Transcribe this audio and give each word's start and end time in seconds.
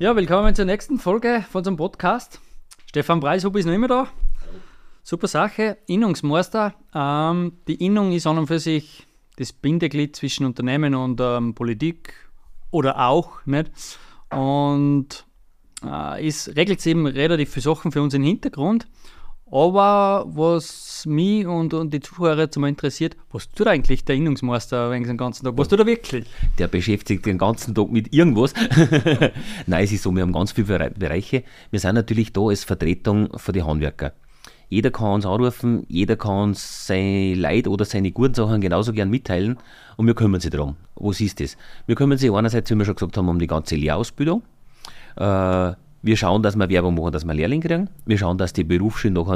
Ja, 0.00 0.14
willkommen 0.14 0.54
zur 0.54 0.64
nächsten 0.64 1.00
Folge 1.00 1.44
von 1.50 1.58
unserem 1.58 1.76
Podcast. 1.76 2.40
Stefan 2.86 3.18
Preishub 3.18 3.56
ist 3.56 3.66
noch 3.66 3.72
immer 3.72 3.88
da. 3.88 4.06
Super 5.02 5.26
Sache. 5.26 5.78
Innungsmeister. 5.88 6.72
Ähm, 6.94 7.54
die 7.66 7.84
Innung 7.84 8.12
ist 8.12 8.24
an 8.28 8.38
und 8.38 8.46
für 8.46 8.60
sich 8.60 9.08
das 9.38 9.52
Bindeglied 9.52 10.14
zwischen 10.14 10.46
Unternehmen 10.46 10.94
und 10.94 11.20
ähm, 11.20 11.56
Politik 11.56 12.14
oder 12.70 13.08
auch 13.08 13.44
nicht. 13.44 13.72
Und 14.30 15.26
äh, 15.84 16.28
es 16.28 16.54
regelt 16.54 16.86
eben 16.86 17.08
relativ 17.08 17.50
viele 17.50 17.64
Sachen 17.64 17.90
für 17.90 18.00
uns 18.00 18.14
im 18.14 18.22
Hintergrund. 18.22 18.86
Aber 19.50 20.26
was 20.28 21.06
mich 21.06 21.46
und, 21.46 21.72
und 21.72 21.92
die 21.92 22.00
Zuhörer 22.00 22.48
mal 22.56 22.68
interessiert, 22.68 23.16
was 23.32 23.50
tut 23.50 23.66
eigentlich 23.66 24.04
der 24.04 24.16
Innungsmeister 24.16 24.90
den 24.90 25.16
ganzen 25.16 25.44
Tag? 25.44 25.56
Was 25.56 25.68
tut 25.68 25.78
er 25.78 25.86
wirklich? 25.86 26.26
Der 26.58 26.68
beschäftigt 26.68 27.24
den 27.24 27.38
ganzen 27.38 27.74
Tag 27.74 27.90
mit 27.90 28.12
irgendwas. 28.12 28.52
Nein, 29.66 29.84
es 29.84 29.92
ist 29.92 30.02
so, 30.02 30.14
wir 30.14 30.22
haben 30.22 30.32
ganz 30.32 30.52
viele 30.52 30.90
Bereiche. 30.90 31.44
Wir 31.70 31.80
sind 31.80 31.94
natürlich 31.94 32.32
da 32.32 32.42
als 32.42 32.64
Vertretung 32.64 33.38
für 33.38 33.52
die 33.52 33.62
Handwerker. 33.62 34.12
Jeder 34.70 34.90
kann 34.90 35.12
uns 35.12 35.24
anrufen, 35.24 35.86
jeder 35.88 36.16
kann 36.16 36.50
uns 36.50 36.86
sein 36.86 37.36
Leid 37.36 37.66
oder 37.68 37.86
seine 37.86 38.12
guten 38.12 38.34
Sachen 38.34 38.60
genauso 38.60 38.92
gern 38.92 39.08
mitteilen 39.08 39.56
und 39.96 40.06
wir 40.06 40.14
kümmern 40.14 40.40
sich 40.40 40.50
darum. 40.50 40.76
Was 40.94 41.22
ist 41.22 41.40
das? 41.40 41.56
Wir 41.86 41.94
kümmern 41.94 42.18
sich 42.18 42.30
einerseits, 42.30 42.70
wie 42.70 42.74
wir 42.74 42.84
schon 42.84 42.96
gesagt 42.96 43.16
haben, 43.16 43.30
um 43.30 43.38
die 43.38 43.46
ganze 43.46 43.76
Lehrausbildung. 43.76 44.42
Äh, 45.16 45.72
wir 46.02 46.16
schauen, 46.16 46.42
dass 46.42 46.56
wir 46.56 46.68
Werbung 46.68 46.94
machen, 46.94 47.12
dass 47.12 47.24
wir 47.24 47.34
Lehrling 47.34 47.60
kriegen. 47.60 47.90
Wir 48.06 48.18
schauen, 48.18 48.38
dass 48.38 48.52
die 48.52 48.64
Berufsschulen 48.64 49.14
noch 49.14 49.34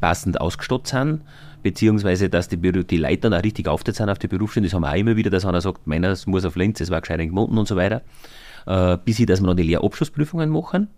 passend 0.00 0.40
ausgestattet 0.40 0.88
sind, 0.88 1.22
beziehungsweise 1.62 2.28
dass 2.28 2.48
die, 2.48 2.56
die 2.56 2.96
Leiter 2.96 3.36
auch 3.36 3.42
richtig 3.42 3.68
aufgeteilt 3.68 3.96
sind 3.96 4.10
auf 4.10 4.18
die 4.18 4.28
Berufsschulen. 4.28 4.64
Das 4.64 4.74
haben 4.74 4.82
wir 4.82 4.92
auch 4.92 4.96
immer 4.96 5.16
wieder, 5.16 5.30
dass 5.30 5.44
einer 5.44 5.60
sagt, 5.60 5.86
meiner 5.86 6.16
muss 6.26 6.44
auf 6.44 6.56
Linz, 6.56 6.80
es 6.80 6.90
war 6.90 7.00
gescheit 7.00 7.20
gemunden 7.20 7.58
und 7.58 7.66
so 7.66 7.76
weiter. 7.76 8.02
Äh, 8.66 8.98
bis 9.04 9.16
hin, 9.16 9.26
dass 9.26 9.40
wir 9.40 9.46
noch 9.46 9.54
die 9.54 9.64
Lehrabschlussprüfungen 9.64 10.50
machen. 10.50 10.88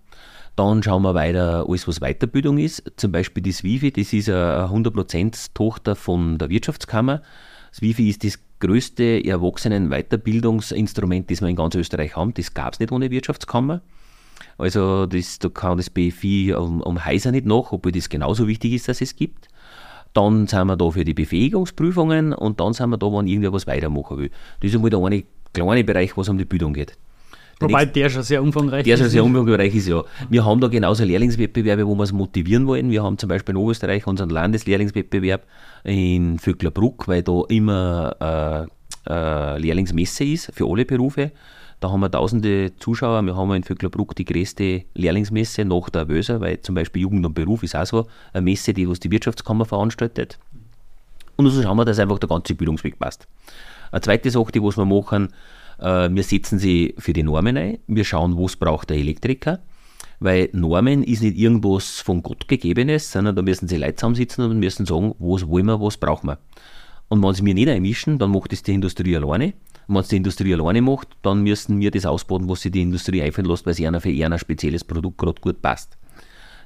Dann 0.56 0.82
schauen 0.82 1.02
wir 1.02 1.14
weiter, 1.14 1.66
alles 1.68 1.86
was 1.88 2.00
Weiterbildung 2.00 2.58
ist. 2.58 2.92
Zum 2.96 3.12
Beispiel 3.12 3.42
das 3.42 3.62
WIFI, 3.62 3.92
das 3.92 4.12
ist 4.12 4.28
eine 4.28 4.68
100% 4.68 5.54
Tochter 5.54 5.96
von 5.96 6.36
der 6.38 6.50
Wirtschaftskammer. 6.50 7.22
Das 7.70 7.80
WIFI 7.80 8.10
ist 8.10 8.24
das 8.24 8.38
größte 8.58 9.24
Erwachsenen-Weiterbildungsinstrument, 9.24 11.30
das 11.30 11.40
wir 11.40 11.48
in 11.48 11.56
ganz 11.56 11.74
Österreich 11.76 12.14
haben. 12.16 12.34
Das 12.34 12.52
gab 12.52 12.74
es 12.74 12.80
nicht 12.80 12.92
ohne 12.92 13.10
Wirtschaftskammer. 13.10 13.80
Also 14.60 15.06
das, 15.06 15.38
da 15.38 15.48
kann 15.48 15.78
das 15.78 15.90
BFI 15.90 16.54
um, 16.54 16.80
um 16.82 17.04
Heiser 17.04 17.32
nicht 17.32 17.46
nach, 17.46 17.72
obwohl 17.72 17.92
das 17.92 18.08
genauso 18.08 18.46
wichtig 18.46 18.74
ist, 18.74 18.88
dass 18.88 19.00
es 19.00 19.16
gibt. 19.16 19.48
Dann 20.12 20.46
sind 20.46 20.66
wir 20.66 20.76
da 20.76 20.90
für 20.90 21.04
die 21.04 21.14
Befähigungsprüfungen 21.14 22.32
und 22.32 22.60
dann 22.60 22.72
sind 22.72 22.90
wir 22.90 22.98
da, 22.98 23.06
wenn 23.06 23.26
irgendwer 23.26 23.52
was 23.52 23.66
weitermachen 23.66 24.18
will. 24.18 24.30
Das 24.60 24.70
ist 24.70 24.74
einmal 24.74 24.90
der 24.90 24.98
eine 25.00 25.24
kleine 25.52 25.84
Bereich, 25.84 26.16
was 26.16 26.28
um 26.28 26.36
die 26.36 26.44
Bildung 26.44 26.72
geht. 26.74 26.96
Der 27.60 27.68
Wobei 27.68 27.84
nächste, 27.84 28.00
der 28.00 28.10
schon 28.10 28.22
sehr 28.22 28.42
umfangreich 28.42 28.84
der 28.84 28.94
ist. 28.94 29.00
Der 29.00 29.04
schon 29.04 29.10
sehr 29.10 29.24
umfangreich 29.24 29.74
ist, 29.74 29.86
ja. 29.86 30.02
Wir 30.30 30.44
haben 30.44 30.60
da 30.60 30.68
genauso 30.68 31.04
Lehrlingswettbewerbe, 31.04 31.86
wo 31.86 31.94
wir 31.94 32.04
es 32.04 32.12
motivieren 32.12 32.66
wollen. 32.66 32.90
Wir 32.90 33.02
haben 33.02 33.18
zum 33.18 33.28
Beispiel 33.28 33.54
in 33.54 33.58
Oberösterreich 33.58 34.06
unseren 34.06 34.30
Landeslehrlingswettbewerb 34.30 35.46
in 35.84 36.38
Vöcklerbruck, 36.38 37.06
weil 37.06 37.22
da 37.22 37.42
immer 37.48 38.66
äh, 38.66 38.70
äh, 39.10 39.58
Lehrlingsmesse 39.58 40.24
ist 40.24 40.52
für 40.54 40.66
alle 40.70 40.84
Berufe. 40.84 41.32
Da 41.80 41.90
haben 41.90 42.00
wir 42.00 42.10
tausende 42.10 42.72
Zuschauer. 42.78 43.22
Wir 43.22 43.34
haben 43.34 43.52
in 43.54 43.64
Vöcklerbruck 43.64 44.14
die 44.14 44.26
größte 44.26 44.84
Lehrlingsmesse 44.94 45.64
nach 45.64 45.88
der 45.88 46.08
Wöser, 46.08 46.40
weil 46.40 46.60
zum 46.60 46.74
Beispiel 46.74 47.02
Jugend 47.02 47.24
und 47.24 47.34
Beruf 47.34 47.62
ist 47.62 47.74
auch 47.74 47.86
so 47.86 48.06
eine 48.34 48.42
Messe, 48.42 48.74
die 48.74 48.88
was 48.88 49.00
die 49.00 49.10
Wirtschaftskammer 49.10 49.64
veranstaltet. 49.64 50.38
Und 51.36 51.48
so 51.48 51.62
schauen 51.62 51.78
wir, 51.78 51.86
dass 51.86 51.98
einfach 51.98 52.18
der 52.18 52.28
ganze 52.28 52.54
Bildungsweg 52.54 52.98
passt. 52.98 53.26
Eine 53.92 54.02
zweite 54.02 54.30
Sache, 54.30 54.52
die 54.52 54.62
was 54.62 54.76
wir 54.76 54.84
machen, 54.84 55.28
äh, 55.78 56.08
wir 56.10 56.22
setzen 56.22 56.58
sie 56.58 56.94
für 56.98 57.14
die 57.14 57.22
Normen 57.22 57.56
ein. 57.56 57.78
Wir 57.86 58.04
schauen, 58.04 58.36
was 58.38 58.56
braucht 58.56 58.90
der 58.90 58.98
Elektriker. 58.98 59.60
Weil 60.18 60.50
Normen 60.52 61.02
ist 61.02 61.22
nicht 61.22 61.38
irgendwas 61.38 62.00
von 62.00 62.22
Gott 62.22 62.46
gegebenes, 62.46 63.10
sondern 63.10 63.34
da 63.34 63.40
müssen 63.40 63.68
sie 63.68 63.78
Leute 63.78 63.96
zusammensitzen 63.96 64.44
und 64.44 64.58
müssen 64.58 64.84
sagen, 64.84 65.14
was 65.18 65.48
wollen 65.48 65.64
wir, 65.64 65.80
was 65.80 65.96
brauchen 65.96 66.28
wir. 66.28 66.38
Und 67.10 67.24
wenn 67.24 67.34
sie 67.34 67.42
mir 67.42 67.54
nicht 67.54 67.68
einmischen, 67.68 68.18
dann 68.18 68.30
macht 68.30 68.52
es 68.52 68.62
die 68.62 68.72
Industrie 68.72 69.16
alleine. 69.16 69.46
Und 69.88 69.96
wenn 69.96 70.02
es 70.02 70.08
die 70.08 70.16
Industrie 70.16 70.54
alleine 70.54 70.80
macht, 70.80 71.08
dann 71.22 71.42
müssen 71.42 71.80
wir 71.80 71.90
das 71.90 72.06
ausbauen, 72.06 72.48
was 72.48 72.62
sich 72.62 72.70
die 72.70 72.82
Industrie 72.82 73.20
einfallen 73.20 73.48
lässt, 73.48 73.66
weil 73.66 73.72
es 73.72 73.80
einer 73.80 74.00
für 74.00 74.10
ein 74.10 74.38
spezielles 74.38 74.84
Produkt 74.84 75.18
gerade 75.18 75.40
gut 75.40 75.60
passt. 75.60 75.98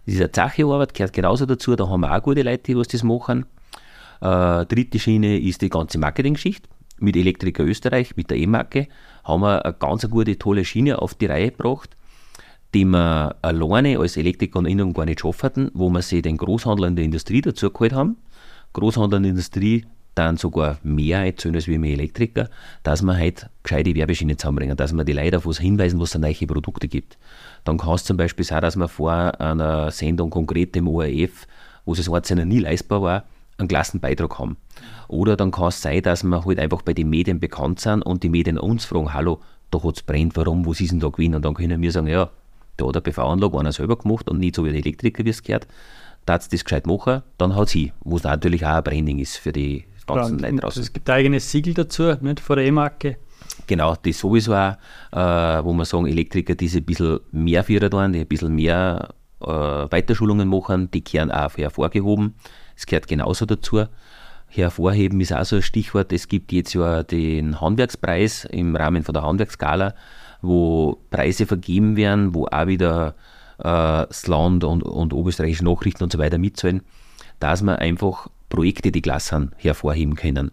Diese 0.06 0.30
Zachearbeit 0.30 0.92
gehört 0.92 1.14
genauso 1.14 1.46
dazu, 1.46 1.74
da 1.76 1.88
haben 1.88 2.02
wir 2.02 2.14
auch 2.14 2.22
gute 2.22 2.42
Leute, 2.42 2.62
die 2.64 2.76
was 2.76 2.88
das 2.88 3.02
machen. 3.02 3.46
Äh, 4.20 4.66
dritte 4.66 4.98
Schiene 4.98 5.40
ist 5.40 5.62
die 5.62 5.70
ganze 5.70 5.98
Marketing-Geschichte. 5.98 6.68
Mit 6.98 7.16
Elektriker 7.16 7.64
Österreich, 7.64 8.14
mit 8.14 8.30
der 8.30 8.36
E-Marke, 8.36 8.88
haben 9.24 9.40
wir 9.40 9.64
eine 9.64 9.72
ganz 9.72 10.08
gute, 10.10 10.38
tolle 10.38 10.66
Schiene 10.66 11.00
auf 11.00 11.14
die 11.14 11.26
Reihe 11.26 11.52
gebracht, 11.52 11.96
die 12.74 12.84
wir 12.84 13.34
alleine 13.40 13.98
als 13.98 14.18
Elektriker 14.18 14.58
und 14.58 14.66
Innung 14.66 14.92
gar 14.92 15.06
nicht 15.06 15.20
schaffen, 15.20 15.70
wo 15.72 15.88
wir 15.88 16.02
sie 16.02 16.20
den 16.20 16.36
Großhandel 16.36 16.88
in 16.88 16.96
der 16.96 17.04
Industrie 17.06 17.40
dazu 17.40 17.70
geholt 17.70 17.94
haben. 17.94 18.18
Großhandel 18.74 19.16
in 19.16 19.22
der 19.22 19.30
Industrie 19.30 19.86
dann 20.14 20.36
sogar 20.36 20.78
mehr 20.82 21.24
erzählen 21.24 21.54
als 21.54 21.66
wir 21.66 21.82
Elektriker, 21.82 22.48
dass 22.82 23.02
wir 23.02 23.16
halt 23.16 23.48
gescheite 23.62 23.94
Werbeschienen 23.94 24.38
zusammenbringen, 24.38 24.76
dass 24.76 24.92
wir 24.92 25.04
die 25.04 25.12
Leute 25.12 25.38
auf 25.38 25.46
was 25.46 25.58
hinweisen, 25.58 26.00
was 26.00 26.14
es 26.14 26.20
neue 26.20 26.46
Produkte 26.46 26.88
gibt. 26.88 27.18
Dann 27.64 27.78
kann 27.78 27.94
es 27.94 28.04
zum 28.04 28.16
Beispiel 28.16 28.44
sein, 28.44 28.62
dass 28.62 28.76
wir 28.76 28.88
vor 28.88 29.12
einer 29.40 29.90
Sendung 29.90 30.30
konkret 30.30 30.76
im 30.76 30.88
ORF, 30.88 31.46
wo 31.84 31.92
es 31.92 32.08
einzelner 32.08 32.44
nie 32.44 32.60
leistbar 32.60 33.02
war, 33.02 33.24
einen 33.58 33.68
klassen 33.68 34.00
Beitrag 34.00 34.38
haben. 34.38 34.56
Oder 35.08 35.36
dann 35.36 35.50
kann 35.50 35.68
es 35.68 35.80
sein, 35.80 36.02
dass 36.02 36.24
wir 36.24 36.44
halt 36.44 36.58
einfach 36.58 36.82
bei 36.82 36.92
den 36.92 37.10
Medien 37.10 37.40
bekannt 37.40 37.80
sind 37.80 38.02
und 38.02 38.22
die 38.22 38.28
Medien 38.28 38.58
uns 38.58 38.84
fragen, 38.84 39.12
hallo, 39.12 39.40
da 39.70 39.82
hat 39.82 39.96
es 39.96 40.02
brennt, 40.02 40.36
warum, 40.36 40.66
was 40.66 40.80
ist 40.80 40.92
denn 40.92 41.00
da 41.00 41.08
gewesen? 41.08 41.34
Und 41.34 41.44
dann 41.44 41.54
können 41.54 41.80
wir 41.80 41.92
sagen, 41.92 42.06
ja, 42.06 42.30
da 42.76 42.86
hat 42.86 42.94
der 42.96 43.00
PV-Anlage 43.00 43.58
einer 43.58 43.72
selber 43.72 43.96
gemacht 43.96 44.28
und 44.28 44.38
nicht 44.38 44.56
so 44.56 44.64
wie 44.64 44.70
der 44.70 44.78
Elektriker, 44.78 45.24
wie 45.24 45.30
es 45.30 45.42
gehört. 45.42 45.66
Da 46.26 46.34
hat 46.34 46.52
das 46.52 46.64
gescheit 46.64 46.86
machen, 46.86 47.22
dann 47.38 47.54
hat 47.54 47.68
sie, 47.68 47.92
wo 48.00 48.16
es 48.16 48.22
natürlich 48.24 48.64
auch 48.64 48.76
ein 48.76 48.84
Branding 48.84 49.18
ist 49.18 49.36
für 49.36 49.52
die 49.52 49.84
ganzen 50.06 50.38
Leute 50.38 50.56
draußen. 50.56 50.82
Es 50.82 50.92
gibt 50.92 51.08
ein 51.08 51.16
eigenes 51.16 51.50
Siegel 51.50 51.74
dazu, 51.74 52.14
nicht 52.20 52.40
von 52.40 52.56
der 52.56 52.66
E-Marke. 52.66 53.16
Genau, 53.66 53.94
das 54.02 54.18
sowieso 54.18 54.54
auch, 54.54 54.76
äh, 55.12 55.64
wo 55.64 55.72
man 55.72 55.84
sagen, 55.84 56.06
Elektriker, 56.06 56.54
die 56.54 56.68
ein 56.68 56.84
bisschen 56.84 57.20
mehr 57.32 57.64
Führer 57.64 57.90
tun, 57.90 58.12
die 58.12 58.20
ein 58.20 58.26
bisschen 58.26 58.54
mehr 58.54 59.14
äh, 59.40 59.46
Weiterschulungen 59.46 60.48
machen, 60.48 60.90
die 60.90 61.02
kehren 61.02 61.30
auch 61.30 61.56
hervorgehoben. 61.56 62.34
Es 62.76 62.86
gehört 62.86 63.06
genauso 63.06 63.46
dazu. 63.46 63.84
Hervorheben 64.48 65.20
ist 65.20 65.32
auch 65.32 65.44
so 65.44 65.56
ein 65.56 65.62
Stichwort. 65.62 66.12
Es 66.12 66.28
gibt 66.28 66.52
jetzt 66.52 66.74
ja 66.74 67.02
den 67.02 67.60
Handwerkspreis 67.60 68.44
im 68.44 68.76
Rahmen 68.76 69.02
von 69.02 69.12
der 69.12 69.22
Handwerksskala, 69.22 69.94
wo 70.42 71.00
Preise 71.10 71.46
vergeben 71.46 71.96
werden, 71.96 72.34
wo 72.34 72.46
auch 72.46 72.66
wieder 72.66 73.14
äh, 73.58 74.06
das 74.06 74.26
Land 74.26 74.64
und, 74.64 74.82
und 74.82 75.12
oberösterreichische 75.12 75.64
Nachrichten 75.64 76.04
und 76.04 76.12
so 76.12 76.18
weiter 76.18 76.38
mitzahlen, 76.38 76.82
dass 77.40 77.62
man 77.62 77.76
einfach 77.76 78.28
Projekte, 78.48 78.92
die 78.92 79.02
klasse 79.02 79.36
sind, 79.36 79.52
hervorheben 79.56 80.14
können. 80.14 80.50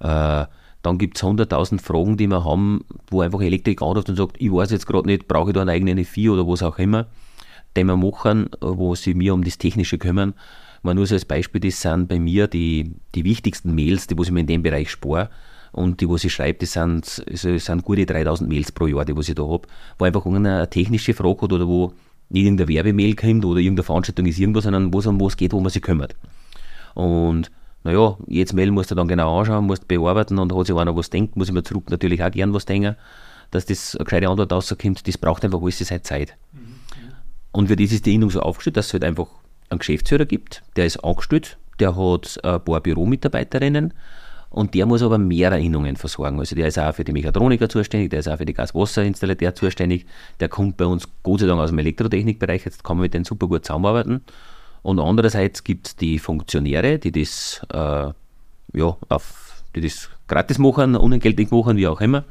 Äh, 0.00 0.46
dann 0.82 0.98
gibt 0.98 1.16
es 1.16 1.22
100.000 1.22 1.80
Fragen, 1.80 2.16
die 2.16 2.26
wir 2.26 2.44
haben, 2.44 2.84
wo 3.08 3.20
einfach 3.20 3.40
Elektriker 3.40 3.86
anruft 3.86 4.08
und 4.08 4.16
sagt, 4.16 4.36
ich 4.40 4.52
weiß 4.52 4.70
jetzt 4.72 4.86
gerade 4.86 5.06
nicht, 5.06 5.28
brauche 5.28 5.50
ich 5.50 5.54
da 5.54 5.60
einen 5.60 5.70
eigenen 5.70 6.04
FI 6.04 6.30
oder 6.30 6.46
was 6.46 6.62
auch 6.62 6.78
immer, 6.78 7.06
den 7.76 7.86
wir 7.86 7.96
machen, 7.96 8.50
wo 8.60 8.94
sie 8.94 9.14
mir 9.14 9.32
um 9.32 9.44
das 9.44 9.58
Technische 9.58 9.98
kümmern. 9.98 10.34
Mal 10.82 10.94
nur 10.94 11.06
so 11.06 11.14
als 11.14 11.24
Beispiel, 11.24 11.60
das 11.60 11.80
sind 11.80 12.08
bei 12.08 12.18
mir 12.18 12.48
die, 12.48 12.96
die 13.14 13.24
wichtigsten 13.24 13.74
Mails, 13.74 14.08
die 14.08 14.18
wo 14.18 14.24
ich 14.24 14.32
mir 14.32 14.40
in 14.40 14.48
dem 14.48 14.62
Bereich 14.62 14.90
spare. 14.90 15.30
Und 15.70 16.00
die, 16.00 16.08
wo 16.08 16.16
ich 16.16 16.32
schreibe, 16.32 16.58
das 16.58 16.72
sind, 16.72 17.24
also 17.30 17.56
sind 17.56 17.84
gute 17.84 18.04
3000 18.04 18.48
Mails 18.48 18.72
pro 18.72 18.86
Jahr, 18.86 19.04
die 19.04 19.16
was 19.16 19.28
ich 19.28 19.36
da 19.36 19.44
habe, 19.44 19.66
wo 19.98 20.04
einfach 20.04 20.26
eine 20.26 20.68
technische 20.68 21.14
Frage 21.14 21.42
hat 21.42 21.52
oder 21.52 21.66
wo 21.66 21.94
nicht 22.28 22.44
irgendeine 22.44 22.68
Werbemail 22.68 23.14
kommt 23.14 23.44
oder 23.44 23.60
irgendeine 23.60 23.84
Veranstaltung 23.84 24.26
ist 24.26 24.38
irgendwas, 24.38 24.64
sondern 24.64 24.92
wo 24.92 24.98
es 24.98 25.06
um 25.06 25.20
was 25.20 25.36
geht, 25.36 25.52
wo 25.52 25.60
man 25.60 25.70
sich 25.70 25.80
kümmert. 25.80 26.16
Und 26.94 27.50
naja, 27.84 28.16
jetzt 28.28 28.52
Mail 28.52 28.70
musst 28.70 28.90
du 28.90 28.94
dann 28.94 29.08
genau 29.08 29.40
anschauen, 29.40 29.66
musst 29.66 29.88
bearbeiten 29.88 30.38
und 30.38 30.54
hat 30.54 30.66
sich 30.66 30.76
einer 30.76 30.96
was 30.96 31.10
denkt, 31.10 31.36
muss 31.36 31.48
ich 31.48 31.54
mir 31.54 31.62
zurück 31.62 31.90
natürlich 31.90 32.22
auch 32.22 32.30
gern 32.30 32.54
was 32.54 32.64
denken, 32.64 32.96
dass 33.50 33.66
das 33.66 33.96
eine 33.96 34.04
gescheite 34.04 34.28
Antwort 34.28 34.52
rauskommt, 34.52 35.06
das 35.06 35.18
braucht 35.18 35.44
einfach 35.44 35.60
alles 35.60 35.78
seine 35.78 36.02
Zeit. 36.02 36.36
Mhm. 36.52 36.76
Und 37.52 37.68
für 37.68 37.76
das 37.76 37.92
ist 37.92 38.06
die 38.06 38.14
Innung 38.14 38.30
so 38.30 38.40
aufgestellt, 38.40 38.76
dass 38.76 38.86
es 38.86 38.92
halt 38.94 39.04
einfach 39.04 39.26
einen 39.68 39.78
Geschäftsführer 39.78 40.26
gibt, 40.26 40.62
der 40.76 40.86
ist 40.86 41.02
angestellt, 41.04 41.58
der 41.80 41.96
hat 41.96 42.38
ein 42.44 42.64
paar 42.64 42.80
Büromitarbeiterinnen 42.80 43.92
und 44.50 44.74
der 44.74 44.86
muss 44.86 45.02
aber 45.02 45.18
mehrere 45.18 45.60
Innungen 45.60 45.96
versorgen. 45.96 46.38
Also 46.38 46.54
der 46.54 46.68
ist 46.68 46.78
auch 46.78 46.94
für 46.94 47.04
die 47.04 47.12
Mechatroniker 47.12 47.68
zuständig, 47.68 48.10
der 48.10 48.20
ist 48.20 48.28
auch 48.28 48.36
für 48.36 48.44
die 48.44 48.54
Gaswasserinstallateur 48.54 49.54
zuständig, 49.54 50.06
der 50.40 50.48
kommt 50.48 50.76
bei 50.76 50.84
uns 50.84 51.08
Gott 51.22 51.40
sei 51.40 51.46
Dank 51.46 51.60
aus 51.60 51.70
dem 51.70 51.78
Elektrotechnikbereich, 51.78 52.64
jetzt 52.64 52.84
kann 52.84 52.98
man 52.98 53.02
mit 53.02 53.14
denen 53.14 53.24
super 53.24 53.48
gut 53.48 53.64
zusammenarbeiten. 53.64 54.22
Und 54.82 54.98
andererseits 54.98 55.64
gibt 55.64 55.86
es 55.88 55.96
die 55.96 56.18
Funktionäre, 56.18 56.98
die 56.98 57.12
das, 57.12 57.64
äh, 57.72 57.76
ja, 57.76 58.96
auf, 59.08 59.62
die 59.74 59.80
das 59.80 60.10
gratis 60.26 60.58
machen, 60.58 60.96
unentgeltlich 60.96 61.50
machen, 61.50 61.76
wie 61.76 61.86
auch 61.86 62.00
immer. 62.00 62.24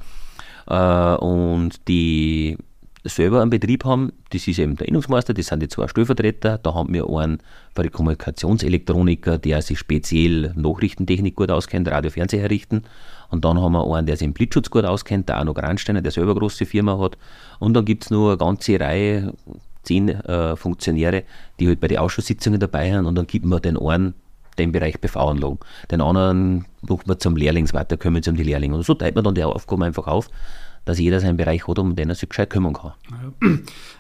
Äh, 0.68 1.15
und 1.15 1.88
die 1.88 2.57
selber 3.03 3.42
einen 3.42 3.50
Betrieb 3.50 3.83
haben, 3.83 4.13
das 4.30 4.48
ist 4.48 4.59
eben 4.59 4.75
der 4.75 4.88
Innungsmeister, 4.88 5.33
das 5.33 5.48
sind 5.48 5.62
die 5.62 5.68
zwei 5.68 5.88
Stellvertreter, 5.88 6.59
da 6.59 6.74
haben 6.74 6.94
wir 6.94 7.09
einen 7.09 7.39
für 7.75 7.83
die 7.83 7.89
Kommunikationselektroniker, 7.89 9.38
der 9.39 9.62
sich 9.62 9.80
speziell 9.80 10.53
Nachrichtentechnik 10.56 11.36
gut 11.36 11.50
auskennt, 11.50 11.88
Radio, 11.88 12.12
Fernseher 12.12 12.50
richten. 12.50 12.83
Und 13.30 13.45
dann 13.45 13.59
haben 13.59 13.74
wir 13.74 13.92
einen, 13.95 14.06
der 14.06 14.18
sich 14.18 14.25
im 14.25 14.33
Blitzschutz 14.33 14.69
gut 14.69 14.86
auskennt, 14.86 15.30
der 15.30 15.38
Arno 15.38 15.53
Gransteiner, 15.53 16.01
der 16.01 16.12
selber 16.12 16.31
eine 16.31 16.39
große 16.42 16.65
Firma 16.65 17.00
hat. 17.00 17.18
Und 17.59 17.74
dann 17.74 17.86
gibt 17.86 18.03
es 18.03 18.09
noch 18.12 18.27
eine 18.27 18.38
ganze 18.38 18.80
Reihe, 18.80 19.33
zehn 19.83 20.09
äh, 20.09 20.55
Funktionäre, 20.55 21.23
die 21.59 21.67
halt 21.67 21.79
bei 21.79 21.87
den 21.87 21.97
Ausschusssitzungen 21.97 22.59
dabei 22.59 22.91
sind 22.91 23.05
und 23.05 23.15
dann 23.15 23.27
gibt 23.27 23.45
man 23.45 23.61
den 23.61 23.77
einen 23.77 24.13
den 24.57 24.71
Bereich 24.71 24.99
BV-Anlagen. 24.99 25.59
Den 25.89 26.01
anderen 26.01 26.65
macht 26.81 27.07
man 27.07 27.19
zum 27.19 27.35
Lehrlings 27.35 27.73
weiter, 27.73 27.97
kümmert 27.97 28.25
sich 28.25 28.31
um 28.31 28.37
die 28.37 28.43
Lehrlinge. 28.43 28.75
Und 28.75 28.83
so 28.83 28.93
teilt 28.93 29.15
man 29.15 29.23
dann 29.23 29.35
die 29.35 29.43
Aufgaben 29.43 29.83
einfach 29.83 30.07
auf, 30.07 30.29
dass 30.85 30.99
jeder 30.99 31.19
seinen 31.19 31.37
Bereich 31.37 31.67
hat, 31.67 31.79
um 31.79 31.95
den 31.95 32.09
er 32.09 32.15
sich 32.15 32.29
gescheit 32.29 32.49
kümmern 32.49 32.73
kann. 32.73 32.93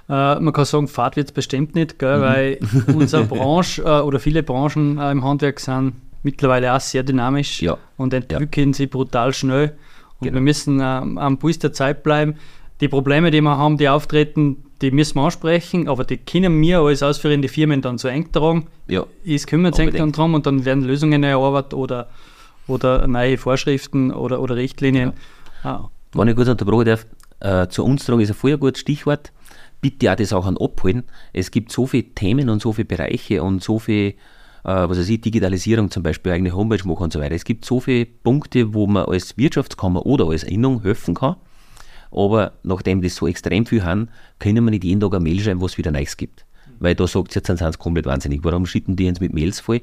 Ja. 0.09 0.35
Äh, 0.35 0.39
man 0.39 0.53
kann 0.53 0.65
sagen, 0.65 0.87
Fahrt 0.87 1.15
wird 1.15 1.29
es 1.29 1.31
bestimmt 1.31 1.75
nicht, 1.75 1.99
gell, 1.99 2.17
mhm. 2.17 2.21
weil 2.21 2.59
unsere 2.95 3.23
Branche 3.25 3.83
äh, 3.83 4.01
oder 4.01 4.19
viele 4.19 4.43
Branchen 4.43 4.97
äh, 4.97 5.11
im 5.11 5.23
Handwerk 5.23 5.59
sind 5.59 5.93
mittlerweile 6.23 6.73
auch 6.75 6.79
sehr 6.79 7.03
dynamisch 7.03 7.61
ja. 7.61 7.77
und 7.97 8.13
entwickeln 8.13 8.69
ja. 8.69 8.73
sich 8.73 8.89
brutal 8.89 9.33
schnell. 9.33 9.75
Und 10.19 10.25
genau. 10.25 10.35
wir 10.35 10.41
müssen 10.41 10.79
äh, 10.79 10.83
am 10.83 11.39
Puls 11.39 11.59
der 11.59 11.73
Zeit 11.73 12.03
bleiben. 12.03 12.35
Die 12.79 12.87
Probleme, 12.87 13.31
die 13.31 13.41
wir 13.41 13.57
haben, 13.57 13.77
die 13.77 13.89
auftreten, 13.89 14.57
die 14.81 14.91
müssen 14.91 15.15
wir 15.15 15.23
ansprechen, 15.23 15.87
aber 15.87 16.03
die 16.03 16.17
können 16.17 16.59
wir 16.61 16.79
als 16.79 17.03
ausführende 17.03 17.47
Firmen 17.47 17.81
dann 17.81 17.97
so 17.97 18.07
eng 18.07 18.31
tragen. 18.31 18.67
Ja. 18.87 19.05
Es 19.25 19.47
kümmert 19.47 19.75
sich 19.75 19.91
dann 19.91 20.11
drum 20.11 20.33
und 20.33 20.45
dann 20.45 20.65
werden 20.65 20.83
Lösungen 20.83 21.23
erarbeitet 21.23 21.73
oder, 21.73 22.09
oder 22.67 23.07
neue 23.07 23.37
Vorschriften 23.37 24.11
oder, 24.11 24.41
oder 24.41 24.55
Richtlinien. 24.55 25.13
Ja. 25.63 25.69
Ah. 25.71 25.89
Wenn 26.13 26.27
ich 26.27 26.35
kurz 26.35 26.49
unterbrechen 26.49 26.85
darf, 26.85 27.05
äh, 27.39 27.67
zu 27.69 27.83
uns 27.83 28.05
tragen 28.05 28.21
ist 28.21 28.29
ein 28.29 28.35
vorher 28.35 28.57
gutes 28.57 28.81
Stichwort. 28.81 29.31
Bitte 29.79 30.11
auch 30.11 30.15
das 30.15 30.33
auch 30.33 30.45
an 30.45 30.57
abholen. 30.57 31.03
Es 31.33 31.51
gibt 31.51 31.71
so 31.71 31.87
viele 31.87 32.03
Themen 32.03 32.49
und 32.49 32.61
so 32.61 32.73
viele 32.73 32.85
Bereiche 32.85 33.41
und 33.41 33.63
so 33.63 33.79
viele 33.79 34.15
äh, 34.63 34.87
was 34.87 34.97
weiß 34.97 35.09
ich, 35.09 35.21
Digitalisierung 35.21 35.89
zum 35.89 36.03
Beispiel, 36.03 36.31
eigene 36.31 36.55
Homepage 36.55 36.87
machen 36.87 37.03
und 37.03 37.13
so 37.13 37.19
weiter. 37.19 37.35
Es 37.35 37.45
gibt 37.45 37.65
so 37.65 37.79
viele 37.79 38.05
Punkte, 38.05 38.73
wo 38.73 38.87
man 38.87 39.05
als 39.05 39.37
Wirtschaftskammer 39.37 40.05
oder 40.05 40.27
als 40.27 40.43
Innung 40.43 40.83
helfen 40.83 41.15
kann. 41.15 41.35
Aber 42.11 42.53
nachdem 42.63 43.01
das 43.01 43.15
so 43.15 43.27
extrem 43.27 43.65
viel 43.65 43.83
haben, 43.83 44.09
können 44.39 44.63
wir 44.63 44.71
nicht 44.71 44.83
jeden 44.83 44.99
Tag 44.99 45.13
eine 45.13 45.23
Mail 45.23 45.39
schreiben, 45.39 45.61
was 45.61 45.77
wieder 45.77 45.91
Neues 45.91 46.17
gibt. 46.17 46.45
Weil 46.79 46.95
da 46.95 47.07
sagt 47.07 47.35
jetzt, 47.35 47.47
sind 47.47 47.59
sie 47.59 47.71
komplett 47.77 48.05
wahnsinnig. 48.05 48.43
Warum 48.43 48.65
schicken 48.65 48.95
die 48.95 49.07
uns 49.07 49.19
mit 49.19 49.33
Mails 49.33 49.59
voll? 49.59 49.81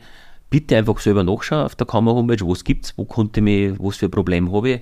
Bitte 0.50 0.76
einfach 0.76 0.98
selber 0.98 1.24
nachschauen 1.24 1.64
auf 1.64 1.74
der 1.74 1.86
Kammer-Homepage, 1.86 2.46
was 2.46 2.64
gibt 2.64 2.86
es, 2.86 2.94
wo 2.96 3.04
konnte 3.04 3.40
mich, 3.40 3.74
was 3.78 3.96
für 3.96 4.08
Probleme 4.08 4.50
habe 4.50 4.70
ich. 4.70 4.80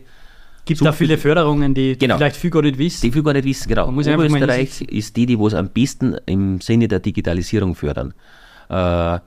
Gibt 0.65 0.85
da 0.85 0.91
viele 0.91 1.17
Förderungen, 1.17 1.75
die 1.75 1.97
genau. 1.97 2.17
vielleicht 2.17 2.37
viel 2.37 2.51
gar 2.51 2.63
nicht 2.63 2.77
wissen? 2.77 3.03
Die 3.03 3.13
viel 3.13 3.23
gar 3.23 3.33
nicht 3.33 3.45
wissen, 3.45 3.69
genau. 3.69 3.91
muss 3.93 4.09
Oberösterreich 4.09 4.81
ist 4.81 5.17
die, 5.17 5.27
die 5.27 5.39
was 5.39 5.55
am 5.55 5.69
besten 5.69 6.17
im 6.27 6.61
Sinne 6.61 6.89
der 6.89 6.99
Digitalisierung 6.99 7.77
fördern. 7.77 8.15
Äh, 8.69 9.21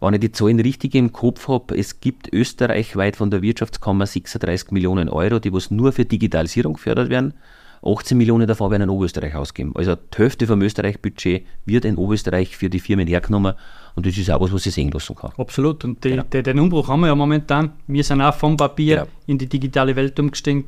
wenn 0.00 0.14
ich 0.14 0.20
die 0.20 0.32
Zahlen 0.32 0.60
richtig 0.60 0.94
im 0.94 1.12
Kopf 1.12 1.48
habe, 1.48 1.76
es 1.76 2.00
gibt 2.00 2.32
österreichweit 2.32 3.16
von 3.16 3.30
der 3.30 3.42
Wirtschaftskammer 3.42 4.06
36 4.06 4.70
Millionen 4.70 5.08
Euro, 5.08 5.38
die 5.38 5.52
was 5.52 5.70
nur 5.70 5.92
für 5.92 6.04
Digitalisierung 6.04 6.74
gefördert 6.74 7.10
werden. 7.10 7.34
18 7.82 8.16
Millionen 8.18 8.46
davon 8.46 8.70
werden 8.70 8.84
in 8.84 8.88
Oberösterreich 8.90 9.34
ausgegeben. 9.34 9.72
Also 9.76 9.94
die 9.94 10.18
Hälfte 10.18 10.46
vom 10.46 10.60
Österreich-Budget 10.62 11.46
wird 11.64 11.84
in 11.84 11.96
Oberösterreich 11.96 12.56
für 12.56 12.68
die 12.68 12.80
Firmen 12.80 13.06
hergenommen 13.06 13.54
und 13.94 14.06
das 14.06 14.16
ist 14.16 14.30
auch 14.30 14.40
was, 14.40 14.52
was 14.52 14.66
ich 14.66 14.74
sehen 14.74 14.90
lassen 14.90 15.14
kann. 15.14 15.32
Absolut. 15.36 15.84
Und 15.84 16.02
die, 16.04 16.10
genau. 16.10 16.24
die, 16.32 16.42
den 16.42 16.58
Umbruch 16.58 16.88
haben 16.88 17.00
wir 17.00 17.08
ja 17.08 17.14
momentan. 17.14 17.72
Wir 17.86 18.04
sind 18.04 18.20
auch 18.20 18.34
vom 18.34 18.56
Papier 18.56 18.96
genau. 18.96 19.08
in 19.26 19.38
die 19.38 19.46
digitale 19.46 19.94
Welt 19.94 20.18
umgestiegen. 20.18 20.64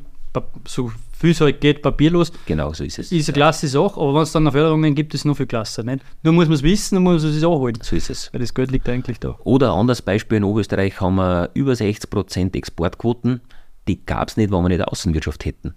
So 0.67 0.93
viel 1.21 1.33
es 1.33 1.41
halt 1.41 1.61
geht, 1.61 1.83
papierlos. 1.83 2.33
Genau, 2.47 2.73
so 2.73 2.83
ist 2.83 2.99
es. 2.99 3.13
Ist 3.13 3.29
eine 3.29 3.35
klasse 3.35 3.69
Sache, 3.69 4.01
aber 4.01 4.15
wenn 4.15 4.23
es 4.23 4.33
dann 4.33 4.45
noch 4.45 4.53
Förderungen 4.53 4.95
gibt, 4.95 5.13
ist 5.13 5.21
es 5.21 5.25
noch 5.27 5.37
viel 5.37 5.47
klasse. 5.47 5.85
Nicht? 5.85 6.03
Nur 6.23 6.33
muss 6.33 6.47
man 6.47 6.55
es 6.55 6.63
wissen, 6.63 6.97
dann 6.97 7.05
muss 7.05 7.23
man 7.23 7.33
es 7.37 7.45
auch 7.45 7.59
holen. 7.59 7.79
So 7.83 7.95
ist 7.95 8.09
es. 8.09 8.33
Weil 8.33 8.41
das 8.41 8.55
Geld 8.55 8.71
liegt 8.71 8.89
eigentlich 8.89 9.21
da. 9.21 9.37
Oder 9.45 9.73
ein 9.73 9.81
anderes 9.81 10.01
Beispiel, 10.01 10.39
in 10.39 10.45
Oberösterreich 10.45 10.99
haben 11.01 11.17
wir 11.17 11.51
über 11.53 11.73
60% 11.73 12.57
Exportquoten. 12.57 13.43
Die 13.87 14.05
gab 14.05 14.29
es 14.29 14.39
nicht, 14.39 14.51
wenn 14.51 14.63
wir 14.63 14.69
nicht 14.71 14.83
Außenwirtschaft 14.83 15.45
hätten. 15.45 15.75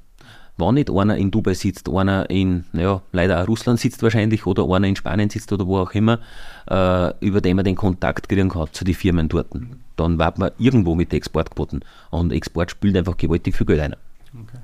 Wenn 0.56 0.76
nicht 0.76 0.90
einer 0.90 1.18
in 1.18 1.30
Dubai 1.30 1.56
sitzt, 1.56 1.90
einer 1.90 2.30
in, 2.30 2.64
naja, 2.72 3.02
leider 3.12 3.42
auch 3.42 3.48
Russland 3.48 3.80
sitzt 3.80 4.02
wahrscheinlich 4.04 4.46
oder 4.46 4.64
einer 4.70 4.88
in 4.88 4.96
Spanien 4.96 5.30
sitzt 5.30 5.52
oder 5.52 5.68
wo 5.68 5.80
auch 5.80 5.92
immer, 5.92 6.20
äh, 6.70 7.12
über 7.26 7.42
den 7.42 7.56
man 7.56 7.66
den 7.66 7.76
Kontakt 7.76 8.30
kriegen 8.30 8.50
kann 8.50 8.68
zu 8.72 8.86
den 8.86 8.94
Firmen 8.94 9.28
dort, 9.30 9.48
dann 9.96 10.20
warten 10.20 10.42
wir 10.42 10.54
irgendwo 10.60 10.96
mit 10.96 11.12
den 11.12 11.18
Exportquoten. 11.18 11.84
Und 12.12 12.32
Export 12.32 12.72
spielt 12.72 12.96
einfach 12.96 13.18
gewaltig 13.18 13.56
viel 13.56 13.66
Geld 13.66 13.82
ein. 13.82 13.96
Okay. 14.34 14.58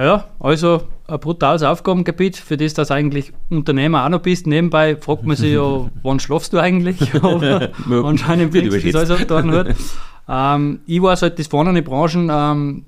Ja, 0.00 0.24
also 0.38 0.84
ein 1.08 1.20
brutales 1.20 1.62
Aufgabengebiet, 1.62 2.36
für 2.38 2.56
das 2.56 2.72
du 2.72 2.90
eigentlich 2.90 3.34
Unternehmer 3.50 4.06
auch 4.06 4.08
noch 4.08 4.22
bist. 4.22 4.46
Nebenbei 4.46 4.96
fragt 4.96 5.26
man 5.26 5.36
sich 5.36 5.52
ja, 5.52 5.90
wann 6.02 6.18
schlafst 6.20 6.54
du 6.54 6.58
eigentlich? 6.58 7.14
Aber 7.22 7.68
anscheinend 8.04 8.50
bringt 8.50 8.72
sich 8.72 8.92
das 8.92 9.10
also 9.10 9.22
da 9.26 9.42
nicht. 9.42 9.76
Ähm, 10.26 10.80
ich 10.86 11.02
weiß 11.02 11.20
halt, 11.20 11.38
das 11.38 11.48
vorne 11.48 11.82
Branchen, 11.82 12.30
ähm, 12.32 12.84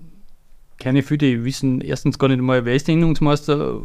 keine 0.79 1.03
viele, 1.03 1.19
die 1.19 1.45
wissen 1.45 1.83
erstens 1.83 2.19
gar 2.19 2.29
nicht 2.29 2.41
mal, 2.41 2.65
wer 2.65 2.75
ist 2.75 2.89
der 2.89 2.95
Innungsmeister, 2.95 3.83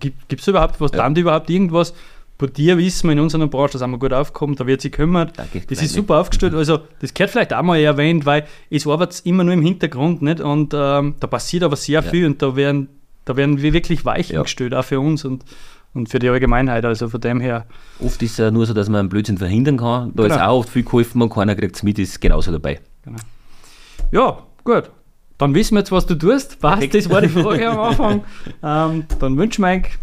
gibt 0.00 0.40
es 0.40 0.48
überhaupt 0.48 0.80
was, 0.80 0.90
ja. 0.90 0.98
dann 0.98 1.14
überhaupt 1.14 1.50
irgendwas? 1.50 1.94
Bei 2.44 2.52
dir 2.52 2.76
wissen 2.76 3.08
wir 3.08 3.12
in 3.12 3.20
unserer 3.20 3.46
Branche, 3.46 3.74
da 3.74 3.78
sind 3.78 3.90
wir 3.90 3.98
gut 3.98 4.12
aufgekommen, 4.12 4.54
da 4.54 4.66
wird 4.66 4.82
sich 4.82 4.92
kümmert. 4.92 5.38
Danke, 5.38 5.62
das 5.66 5.80
ist 5.80 5.94
super 5.94 6.20
aufgestellt. 6.20 6.52
Also, 6.54 6.80
das 7.00 7.14
gehört 7.14 7.30
vielleicht 7.30 7.54
auch 7.54 7.62
mal 7.62 7.80
erwähnt, 7.80 8.26
weil 8.26 8.44
es 8.68 8.86
arbeitet 8.86 9.24
immer 9.24 9.44
nur 9.44 9.54
im 9.54 9.62
Hintergrund 9.62 10.20
nicht 10.20 10.40
und 10.40 10.74
ähm, 10.74 11.14
da 11.18 11.26
passiert 11.26 11.62
aber 11.62 11.76
sehr 11.76 12.02
ja. 12.02 12.10
viel 12.10 12.26
und 12.26 12.42
da 12.42 12.54
werden, 12.54 12.88
da 13.24 13.36
werden 13.36 13.62
wir 13.62 13.72
wirklich 13.72 14.04
Weichen 14.04 14.34
ja. 14.34 14.42
gestellt, 14.42 14.74
auch 14.74 14.84
für 14.84 15.00
uns 15.00 15.24
und, 15.24 15.42
und 15.94 16.10
für 16.10 16.18
die 16.18 16.28
Allgemeinheit. 16.28 16.84
Also 16.84 17.08
von 17.08 17.20
dem 17.20 17.40
her. 17.40 17.64
Oft 17.98 18.22
ist 18.22 18.32
es 18.32 18.36
ja 18.36 18.50
nur 18.50 18.66
so, 18.66 18.74
dass 18.74 18.90
man 18.90 19.00
einen 19.00 19.08
Blödsinn 19.08 19.38
verhindern 19.38 19.78
kann. 19.78 20.12
Da 20.14 20.24
genau. 20.24 20.34
ist 20.34 20.40
auch 20.42 20.58
oft 20.58 20.68
viel 20.68 20.84
geholfen 20.84 21.22
und 21.22 21.30
keiner 21.30 21.54
kriegt 21.54 21.76
es 21.76 21.82
mit, 21.82 21.98
ist 21.98 22.20
genauso 22.20 22.52
dabei. 22.52 22.80
Genau. 23.04 23.18
Ja, 24.12 24.38
gut. 24.64 24.90
Dann 25.38 25.54
wissen 25.54 25.74
wir 25.74 25.80
jetzt, 25.80 25.92
was 25.92 26.04
du 26.04 26.14
tust. 26.14 26.60
Passt, 26.60 26.94
das 26.94 27.08
war 27.08 27.22
die 27.22 27.28
Frage 27.28 27.70
am 27.70 27.80
Anfang. 27.80 28.24
ähm, 28.62 29.04
dann 29.18 29.36
wünschen 29.38 29.62
wir 29.62 29.70
euch 29.70 29.98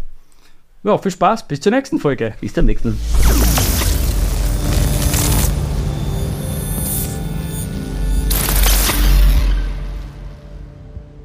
ja, 0.84 0.98
viel 0.98 1.10
Spaß. 1.12 1.46
Bis 1.48 1.60
zur 1.60 1.72
nächsten 1.72 1.98
Folge. 1.98 2.34
Bis 2.40 2.54
zum 2.54 2.66
nächsten. 2.66 2.98